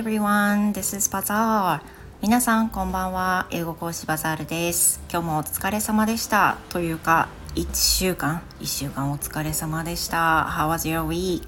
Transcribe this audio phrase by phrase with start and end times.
[0.00, 1.82] everyone, this is Bazaar.
[2.22, 3.46] 皆さんこんばんは。
[3.50, 4.98] 英語講師バザールです。
[5.12, 6.56] 今日もお疲れ様でした。
[6.70, 10.46] というか、1週間、1週間お疲れ様でした。
[10.48, 11.42] How was your week?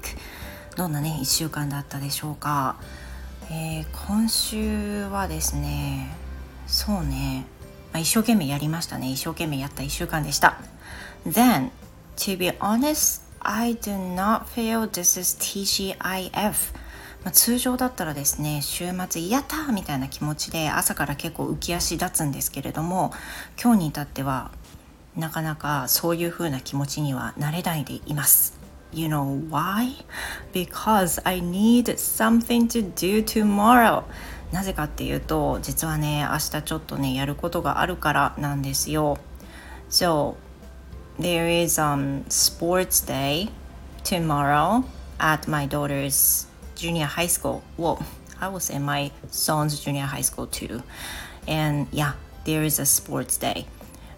[0.75, 2.75] どんなね、1週間だったでしょうか。
[3.49, 6.15] えー、今週はですね、
[6.67, 7.47] そうね、
[7.91, 9.09] まあ、一生懸命やりましたね。
[9.09, 10.59] 一生懸命やった1週間でした。
[11.25, 11.71] Then,
[12.17, 16.82] to be honest, I do not feel this is TGIF
[17.23, 23.13] まあ、通常だったらですね週末やったみたいな気持ちで朝から結構浮き足立つんですけれども
[23.61, 24.51] 今日に至っては
[25.15, 28.57] なかなかそういう風な気持ちにはなれないでいます。
[28.91, 30.05] You know why?
[30.53, 34.03] Because I need something to do tomorrow.
[34.51, 39.17] なぜかっていうと実はね明日ちょっとねやることがあるからなんですよ。
[39.89, 40.35] So
[41.19, 43.49] there is um sports day
[44.03, 44.83] tomorrow
[45.19, 46.47] at my daughter's
[46.83, 47.61] junior high school.
[47.77, 48.03] Well,
[48.39, 50.83] I was in my son's junior high school too.
[51.47, 53.65] And yeah, there is a sports day.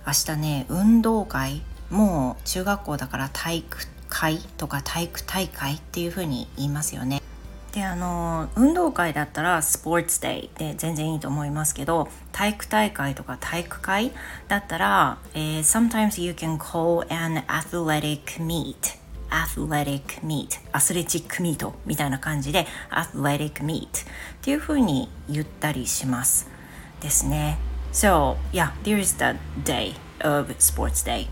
[0.08, 3.78] 明日ね、運動会、もう中学校だから体育
[4.10, 7.22] 会とか体育大会っていう風に言いますよね。
[7.72, 14.14] であの運動会だったらスポーツデーで全然いいと思いますけど体育大会とか体育会
[14.48, 18.98] だったら、えー、sometimes you can call an athletic meet
[19.31, 23.89] athletic meet アスレチックミートみたいな感じで athletic meet っ
[24.43, 26.49] ていう風に言ったりします
[27.01, 27.59] ですね
[27.93, 31.29] So yeah there is the day of sports day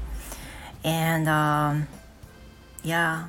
[0.84, 1.86] and um,
[2.84, 3.28] yeah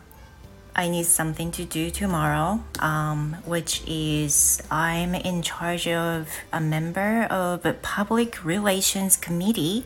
[0.76, 7.24] I need something to do tomorrow, um, which is I'm in charge of a member
[7.24, 9.84] of a public relations committee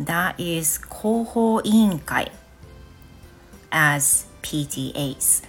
[0.00, 2.32] that is 広報委員会
[3.73, 5.43] as PTAs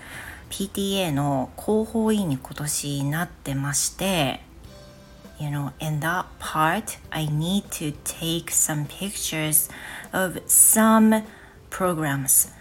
[0.48, 4.41] PTA の広報委員に今年なってまして
[5.41, 9.69] You know, in that part, I need to take some pictures
[10.12, 11.25] of some
[11.71, 12.53] programs.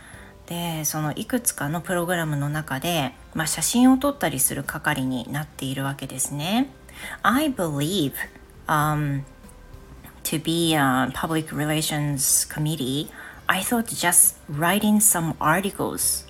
[0.48, 6.72] で、そのいくつかのプログラムの中で、まあ、写真を撮ったりする係になっているわけですね。
[7.22, 8.14] I believe、
[8.68, 9.22] um,
[10.24, 13.10] to be a public relations committee
[13.54, 16.26] I thought just writing some articles.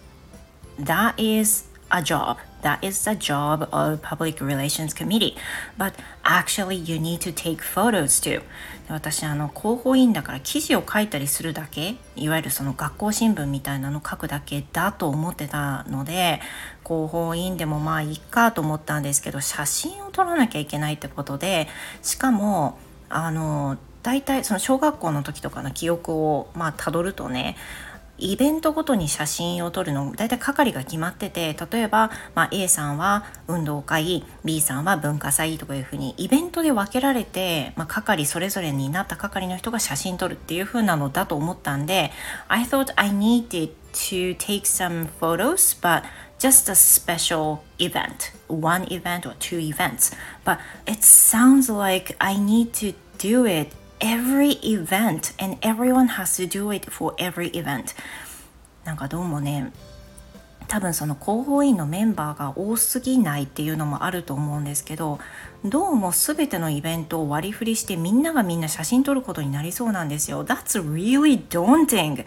[0.77, 2.37] That is a job.
[2.63, 5.37] That is the job of public relations committee.
[5.77, 5.93] But
[6.25, 8.41] actually you need to take photos too.
[8.89, 16.41] 私あの広報委員だから記事を書いたりするだけいわゆるその学校新聞みたいなの書くだけだと思ってたので
[16.85, 21.69] 広報委員でもまあいいかと思ったんですけど写真を撮らなきゃいけないってことで
[22.01, 27.55] しかもあの大体その小学校の時とかの記憶をまあ辿るとね
[28.19, 42.11] イベントごとに写真を撮るの大体係が決まってて例えば、まあ、A さんは運動会 B さんは文化祭とかいうふうにイベントで分けられて、まあ、係それぞれになった係の人が写真撮るっていうふうなのだと思ったんで
[42.47, 46.03] I thought I needed to take some photos but
[46.39, 48.33] just a special event.
[48.47, 50.11] One event or two events.
[50.43, 56.45] But it sounds like I need to do it every event and everyone has to
[56.45, 57.95] do it for every event.
[58.83, 59.71] なんかどうもね
[60.67, 65.19] 多分その広報員のメンバーが多すぎないっていうのもあると思うんですけど
[65.63, 70.43] どうも全てのイベントを割り振りしてみんながみんな写真撮ることになりそうなんですよ。
[70.43, 72.25] That's really daunting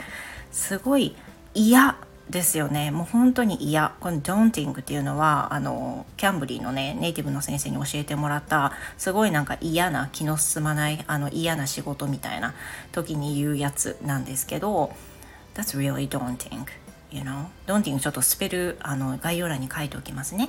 [0.50, 1.14] すごい
[1.54, 1.96] 嫌。
[2.30, 12.54] ですよねもう本当に嫌この daunting っていうのはあのキャンブリーのねネイティブの先生に教えてもらったすごいなんか嫌な気の進まないあの嫌な仕事みたいな
[12.90, 14.92] 時に言うやつなんですけど
[15.54, 16.66] That's really daunting
[17.12, 20.48] you know daunting ちょっとスペルあの概要欄に書いておきますね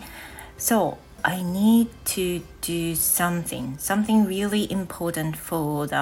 [0.58, 5.96] So I need to do something something really important for the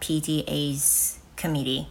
[0.00, 1.86] PTA's committee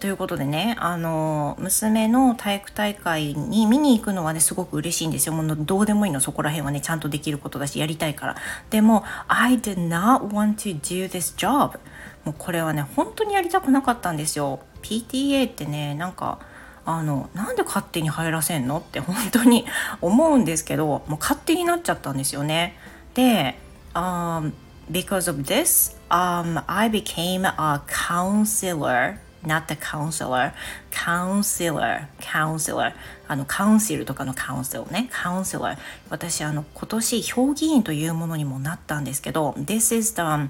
[0.00, 5.32] ということでねあの娘の体育大会に見に行くのはねすごく嬉しいんですよ。
[5.34, 6.20] もうどうでもいいの。
[6.20, 8.36] そこら辺はねちゃんとできることだしやりたいから。
[8.70, 11.78] でも I did not want to do this job
[12.24, 14.60] もうこれはね本当にやりたくなかったんですよ。
[14.82, 16.38] PTA ってねなんか
[16.86, 18.78] あのなんで勝手に入らせんの？
[18.78, 19.64] って本当に
[20.02, 22.76] 思うんですけどもう勝手になっちゃったんですよね。
[23.14, 23.58] で、
[23.94, 24.52] um,
[24.90, 30.52] because of this、um, I became a counselor not the counselor
[30.90, 32.92] counselor counselor
[33.26, 35.76] あのカウンシルとかのカウンセルね counselor
[36.10, 40.48] 私あの今年評議員というものにもなったんですけど this is the、um,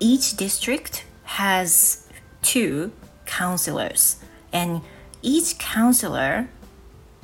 [0.00, 1.04] each district
[1.38, 2.08] has
[2.42, 2.90] two
[3.26, 4.22] counselors
[4.52, 4.82] and
[5.22, 6.48] each counselor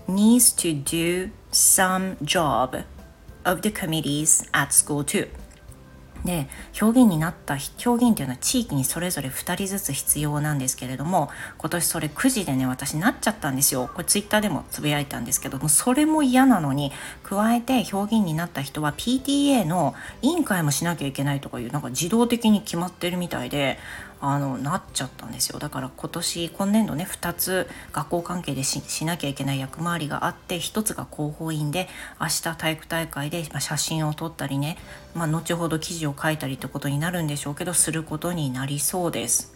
[0.07, 2.85] needs to do some job
[3.45, 5.29] of the committees at school too.
[6.25, 6.49] で
[6.81, 13.89] 表現になった表現っていうのは地域にそれぞれ2人ずつ必要なんですけれども今年それ9時でね私なっちゃったんですよ。
[13.93, 16.93] これツイッターでもつぶやいたんですけどもそれも嫌なのに
[17.23, 23.79] 加えて表現になった人は PTA の委員会もしなきゃいけないとかいうなんか自動的に決まってるみたいで
[24.21, 25.59] あのなっちゃったんですよ。
[25.59, 31.89] だから今年今年度ね2つ学校関係でしなきゃいけない役回りがあって1つが広報員で
[32.21, 34.79] 明日体育大会で、まあ、写真を撮ったりね、
[35.15, 39.55] まあ、後ほど記事を書いたりってことになるんでしょうけどすることになりそうです。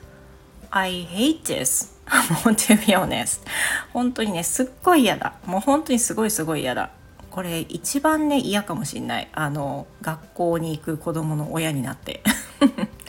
[0.70, 1.92] I hate this.
[2.44, 3.40] もう to be honest
[3.92, 5.32] 本当にねすっごい嫌だ。
[5.46, 6.90] もう本当にすごいすごい嫌だ。
[7.30, 9.28] これ一番ね嫌かもしんない。
[9.32, 12.22] あの学校に行く子供の親になって。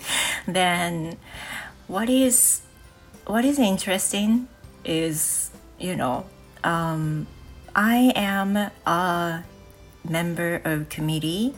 [0.51, 1.17] then
[1.87, 2.63] what is
[3.25, 4.47] what is interesting
[4.83, 6.25] is you know
[6.63, 7.27] um,
[7.73, 9.43] I am a
[10.07, 11.53] member of committee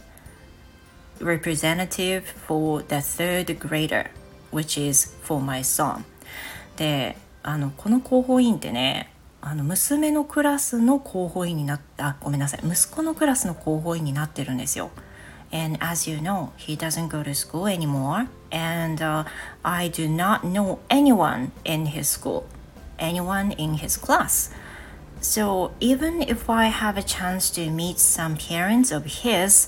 [1.20, 4.12] representative for the third grader
[4.52, 6.04] which is for my son
[6.76, 9.10] であのこの広報委員ってね
[9.42, 14.90] あの娘のクラスの広報員になったごめんなさい息子のクラスの広報員になってるんですよ。
[15.54, 19.24] And as you know, he doesn't go to school anymore, and uh,
[19.64, 22.48] I do not know anyone in his school,
[22.98, 24.50] anyone in his class.
[25.22, 29.68] So even if I have a chance to meet some parents of his,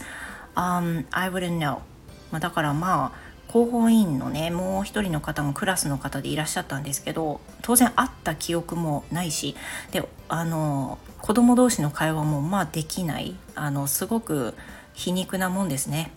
[0.57, 1.83] um, I wouldn't know.
[2.31, 9.55] まあだからまあ広報委員のねもう一人の方もクラスの方でいらっしゃったんですけど当然会った記憶もないし
[9.91, 14.55] であの子供同士の会話もまあできないあのすごく
[14.95, 16.11] 皮肉なもんですね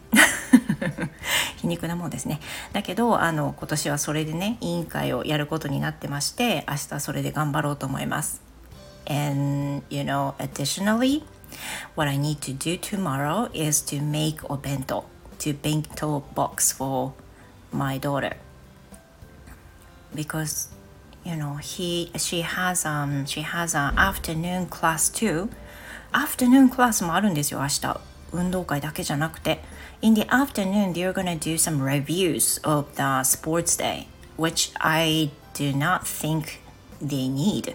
[1.56, 2.40] 皮肉なもんですね
[2.72, 8.40] だけどあの今年はそれでね委員会をやることになってまして明日それで頑張ろうと思います
[9.10, 11.24] And you know additionally
[11.96, 15.04] what I need to do tomorrow is to make a bento
[15.38, 17.12] to bento box for
[17.72, 18.36] my daughter
[20.14, 20.68] because
[21.24, 25.48] you know he she has um she has an afternoon class too
[26.12, 28.00] afternoon class もあるんですよ明日
[28.32, 29.62] 運動会だけじゃなくて
[30.00, 35.76] In the afternoon they're gonna do some reviews of the sports day which I do
[35.76, 36.60] not think
[37.02, 37.74] they need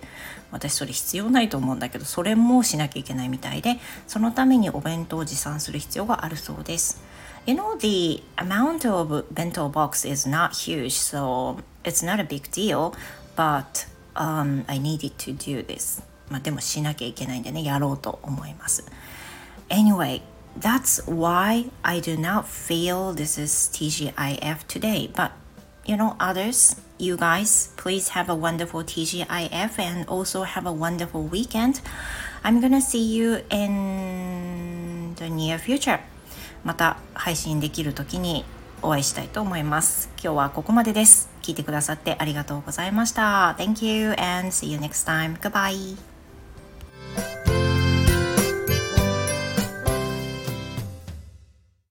[0.52, 3.78] 私それ必要ないと思うんだけどそれもしなきゃいけないみたいで
[4.08, 7.02] そのためにお弁当を持参する必要があるそうです
[7.46, 12.44] You know the amount of bento box is not huge so it's not a big
[12.52, 12.94] deal
[13.36, 18.86] but、um, I needed to do this まあでもしなきゃいけないんでねやろうと思います
[19.70, 20.22] Anyway
[20.57, 25.11] That's why I do not feel this is TGIF today.
[25.15, 25.33] But
[25.87, 31.23] you know, others, you guys, please have a wonderful TGIF and also have a wonderful
[31.23, 31.81] weekend.
[32.45, 36.01] I'm gonna see you in the near future.
[36.65, 38.45] また配信できる時に
[38.83, 40.11] お会いしたいと思います。
[40.23, 41.31] 今日はここまでです。
[41.43, 43.55] 聞いてくださってありがとうございました。
[43.59, 45.39] Thank you and see you next time.
[45.39, 46.12] Goodbye.